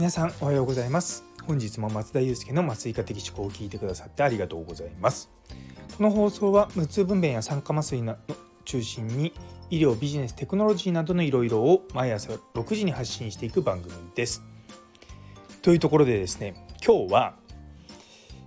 [0.00, 1.24] 皆さんおはようございます。
[1.46, 5.28] 本日も松田祐介の麻酔科的思考を聞いてくださってありがとうございます。
[5.98, 8.16] この放送は無痛分娩や酸化麻酔の
[8.64, 9.34] 中心に
[9.68, 14.42] 医療ビジネステクノロジーなどのいろいろを毎朝6時に発信していく番組です。
[15.60, 17.34] というところでですね今日は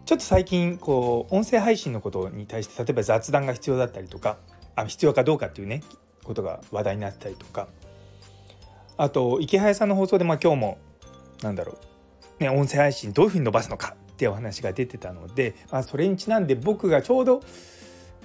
[0.07, 4.37] ちょっと最近こう音声配信のことに対して例えば雑談が必要だったりとか
[4.75, 5.83] あ必要かどうかっていうね
[6.23, 7.67] ことが話題になったりとか
[8.97, 10.77] あと池早さんの放送でまあ今日も
[11.43, 11.77] なんだろ
[12.39, 17.41] う、ね、音声配信どういうふうに伸ばすのかってお話が出てたので、まあ、それにちなんで僕がちょうど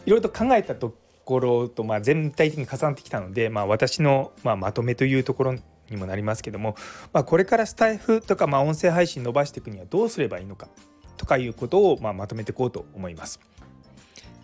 [0.06, 5.54] いろいろと考えたところとまあ全体的に重なってきたので、まあ、私のまあまとめというところ
[5.90, 6.76] にもなりますけども、
[7.12, 10.68] まあ、これからスタイフとかまあ音声配信伸ばしていくにはどうすればいいのか
[11.16, 13.40] とかいうことをまあまとめていこうと思います。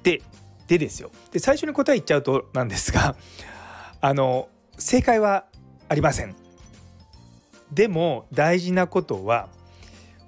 [0.02, 0.20] で
[0.66, 3.16] でですよで最初に答え言っちゃうとなんですが
[4.00, 5.46] あの正解は
[5.88, 6.43] ありません。
[7.72, 9.48] でも大事なことは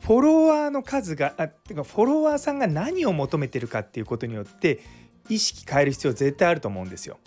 [0.00, 4.80] フォロワーの数があてかフォロワーさんが何を求めてるかっていうことによって
[5.28, 7.18] 意識変える必要絶対あると思うんですよ。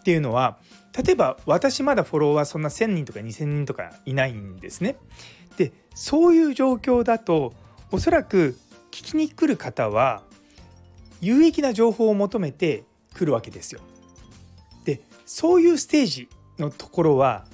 [0.00, 0.58] っていうのは
[1.04, 4.96] 例えば私まだフォロワーそんな1,000人とか2,000人とかいないんですね。
[5.56, 7.52] でそういう状況だと
[7.90, 8.56] おそらく
[8.90, 10.22] 聞きに来る方は
[11.20, 13.80] 有益な情報を求めて来るわけですよ。
[14.84, 17.46] でそういうステージのところは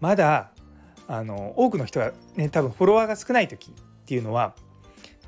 [0.00, 0.50] まだ
[1.08, 4.54] あの多くの人がね多分フォロワーが少ない時っていうのは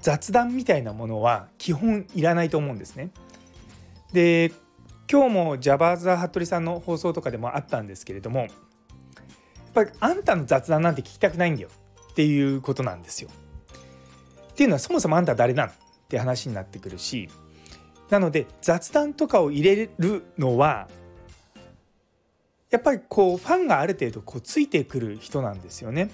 [0.02, 3.10] 雑談みたいなものは基本いらないと思うんですね。
[4.12, 4.52] で
[5.10, 8.50] 今日もジャバーザ・服部さんの放送とかでもあったんですけれどもやっ
[9.74, 11.68] ぱりあんたの雑談なんて聞きたくないんだよ
[12.10, 13.30] っていうことなんですよ。
[14.50, 15.72] っていうのはそもそもあんた誰なんっ
[16.08, 17.30] て話になってくるし
[18.10, 20.88] なので雑談とかを入れるのは
[22.70, 26.10] やっぱりこうファンがある程度こうついてくる人なんですよね。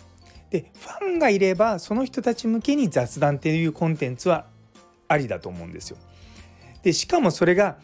[0.51, 4.47] でファンがいればその人たち向けに雑談っていうコンテンツは
[5.09, 5.99] ありだと思うんですよ。
[6.83, 7.79] でしかもそれが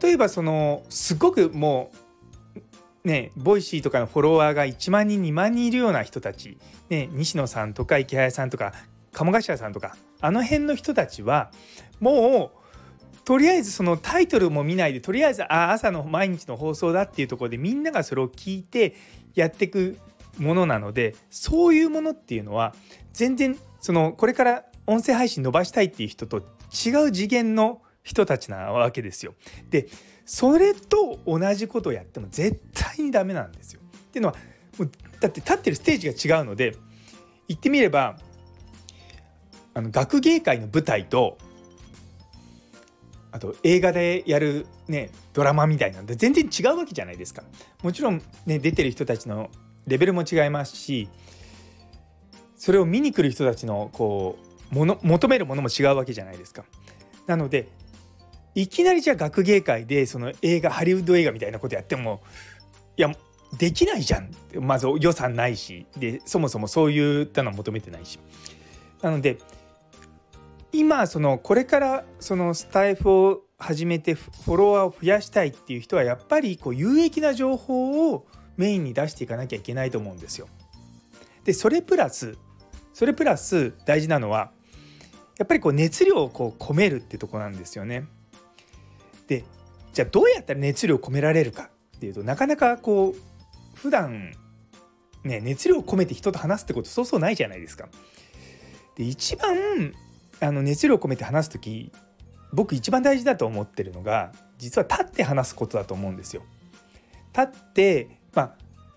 [0.00, 1.90] 例えばそのすごくも
[3.04, 6.58] うねボイシーとかのフォロワーが1万人2万人いるような人たち、
[6.88, 8.72] ね、西野さんとか池早さんとか
[9.12, 11.50] 鴨頭さんとかあの辺の人たちは
[12.00, 12.63] もう
[13.24, 18.94] とりあえずそのタイトルも見ないでとりあえずあ朝の毎日の放送だっていうところでみんながそれを聞いて
[19.34, 19.98] やっていく
[20.38, 22.74] ものなのでそういうものっていうのは
[23.12, 29.34] 全然そのこれから音声配信伸ばしたいっていう人と違う次元の人たちなわけですよ。
[29.70, 29.88] で
[30.26, 33.80] それと同じことをやっても絶対にダメなんですよ。
[33.80, 34.34] っていうのは
[34.78, 34.90] もう
[35.20, 36.76] だって立ってるステージが違うので
[37.48, 38.18] 言ってみれば
[39.72, 41.38] あの学芸会の舞台と
[43.34, 47.42] あと映画でやるねドラマみたいなんで全然違うわけじゃないですか。
[47.82, 49.50] もちろんね出てる人たちの
[49.88, 51.08] レベルも違いますし
[52.56, 54.38] それを見に来る人たちのこ
[54.70, 56.64] うもの求めるものも違うわけじゃないですか。
[57.26, 57.66] なので
[58.54, 62.22] いきなりじゃあ学芸会でその映画ハリウッド映画みたいなことやっても
[62.96, 63.12] いや
[63.58, 64.30] できないじゃん
[64.60, 68.20] まず予算ないしでそもそもそういったの求めてないし。
[69.02, 69.38] なので
[70.74, 78.26] 今そのこれからそのスタイフを始めてフォロワーを増やしたいっていう人はやっぱりこう有益な情報を
[78.56, 80.48] メインに出していかなきゃいけないと思うんですよ。
[81.44, 82.36] でそれプラス
[82.92, 84.50] それプラス大事なのは
[85.38, 88.08] やっぱりこう熱量をこう込めるってとこなんですよね。
[89.28, 89.44] で
[89.92, 94.32] じゃあどうやったら熱量を込められるかっていうとなかなかこう普段
[95.22, 97.88] ね熱量を込めて人と話すってことそうそうないじゃないですか。
[98.96, 99.92] で一番
[100.44, 101.92] あの熱量を込めて話す時
[102.52, 106.42] 僕一番大事だと思ってるのが実は立って話すことだと思うんですよ。
[107.36, 108.54] 立ってまあ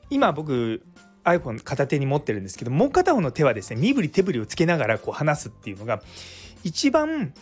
[0.09, 0.83] 今僕
[1.23, 6.01] iPhone 片手に持ってるんですけどもう片方の手はですね身振り手振りをつけながらこう話すっていうのが
[6.63, 7.33] 一番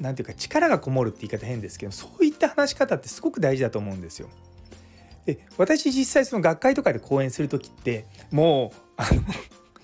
[0.00, 4.28] 何ていうか力がこもるって言い方変ですけどそういった話し方ってすごく大事だと思うんですよ。
[5.24, 9.22] で私実際その学会とかで講演する時ってもうあの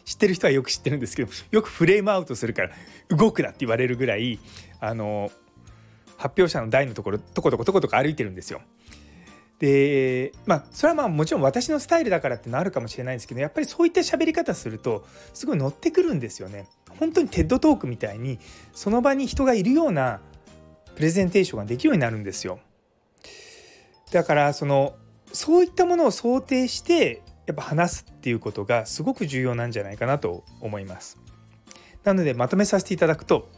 [0.09, 2.71] 知ってる人はよく知ってるんですけどよくフレームアウトするから
[3.11, 4.39] 動くなって言われるぐらい
[4.81, 5.31] あの
[6.17, 8.63] 発表者の台のところとことことことこ歩いてるんですよ。
[9.59, 16.69] でまあそれはまあもちろん私のスタイルだからってのあるかもしれないんですけどやっぱりそういった喋り方するとすごい乗ってくるんですよね。
[16.99, 18.39] 本当にテッドトークみたいに
[18.73, 20.21] その場に人がいるような
[20.97, 22.61] プレゼンテーションができるようになるんですよ。
[24.11, 24.95] だからその
[25.35, 31.19] そういったものを想定してやっぱ話すっていうことがすごく重要なんじゃないかなと思います。
[32.05, 33.49] なのでまとめさせていただくと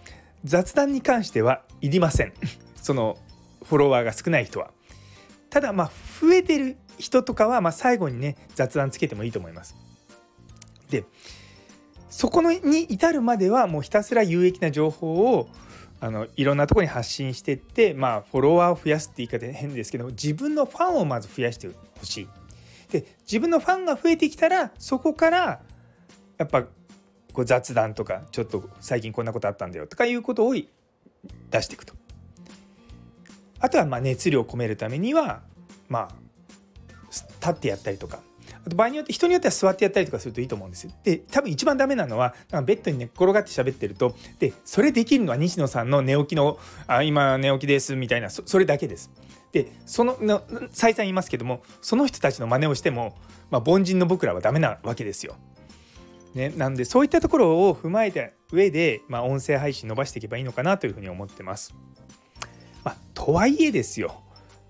[0.45, 2.33] 雑談に関してはいりません。
[2.81, 3.19] その
[3.65, 4.71] フォロワーが少ない人は。
[5.51, 5.91] ただまあ
[6.21, 9.75] 増えてる人とかはま最後にね雑談つけてもいいと思います。
[10.89, 11.05] で
[12.09, 15.49] そこのに至るまではもうひたすら有益な情報を
[15.99, 22.29] あのいろんなところに発信していってまあフォロワーを増やすって言い方変ですけど自分のファンをまず増やしてほしい。
[22.91, 25.61] で自分のファンが増えてきたらそこから
[26.39, 26.65] やっぱ
[27.33, 30.67] こう雑談とかちょっと最近こんなことあったんだよとかいうことを出
[31.63, 31.95] していくと。
[33.63, 35.43] あとはまあ熱量を込めるためには
[35.89, 36.09] まあ
[37.41, 38.21] 立ってやったりとか
[38.65, 40.93] あと場合によって人によっては座ってやったりとかするといいと思うんですよ。
[41.03, 42.35] で多分一番ダメなのは
[42.65, 49.11] ベッドに寝っ転がって喋ってるとでそれできるのは西野さんの寝起きの「あ今寝起きです」みたいなそれだけです。
[49.53, 53.17] でそのの再三言いますけどもその人たちの真似をしても、
[53.51, 55.37] まあ、凡人の僕らはダメなわけですよ。
[56.35, 61.75] ね、なんでそういったところを踏まえた上で、まあ、音声配信伸ばしていけばいいのかなというふうに思ってます。
[62.85, 64.23] まあ、とはいえですよ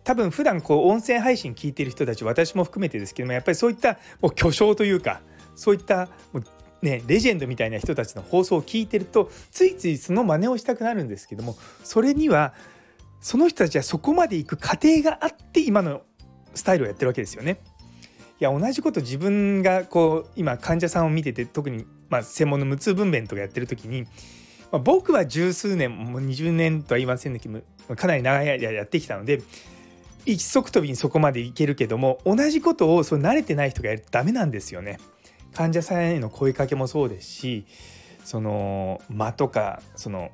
[0.04, 5.20] 多分普段こう音声配信聞いてる人たち私も含めてですけどもやっぱりそういったもう巨匠というか
[5.54, 6.44] そういったもう
[6.82, 12.54] ね、レジェンドみたいな人たちの放送を聞いてるとついついその真似をしたくなるんですけどもそれには
[13.20, 16.02] その人たちはそこまで行く過程があって今の
[16.54, 17.60] スタイルをやってるわけですよね。
[18.40, 24.06] いや同じこと自分がこう今患者さんを見てて特にま専門の無痛分娩とかやってる時に、
[24.72, 27.60] ま、僕は十数年もう20年とは言いませんけど
[27.96, 29.42] かなり長い間やってきたので
[30.26, 34.98] 一足飛びにそこまでいけるけども同じことをそ慣れてない人がやるとダメなんですよね。
[35.54, 37.66] 患者さんへの声かけもそうですし
[38.24, 40.30] その間とかその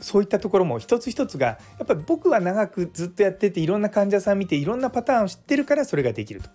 [0.00, 6.48] そういったところも一つ一つがやっぱり僕は長くずっとやってていろんな患者さん見ていろんなパターンを知ってるからそれができると。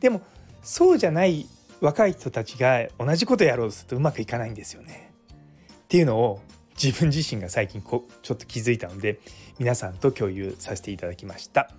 [0.00, 0.22] でも
[0.62, 1.46] そうじゃない
[1.80, 5.12] 若い人たちが同じことやろうとするとうまくいかないんですよね。
[5.84, 6.40] っていうのを
[6.82, 9.20] 自分自身が最近こちょっと気づいたので
[9.58, 11.70] 皆さんと共有させていただきました。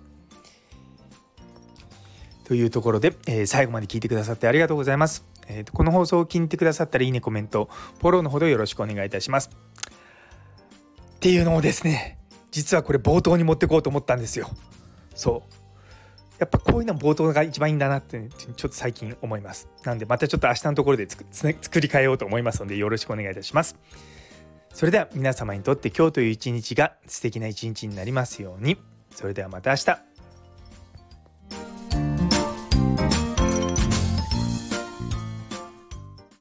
[2.44, 5.24] というところで、えー、最後まで聞いてくださってありがとうございます。
[5.48, 7.68] えーと、この放送を気に入ってくださったらいいねコメント
[8.00, 9.50] フォローのほどよろしくお願いいたします。
[11.16, 12.18] っていうのをですね
[12.52, 14.48] 実はこれ冒頭に持ってこうと思ったんですよ。
[15.14, 15.52] そう
[16.38, 19.68] やっぱこういうの冒頭が一番いいんだなって、ちょっと最近思います。
[19.84, 23.76] なんでまたちょっと明日のところで作り変えようと思いますのでよろしくお願いいたします。
[24.72, 28.78] それでは皆様にとって今日という一日が素敵な一日になりますように。
[29.10, 30.11] それではまた明日。